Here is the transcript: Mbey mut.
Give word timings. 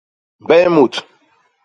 Mbey 0.43 0.65
mut. 0.75 0.93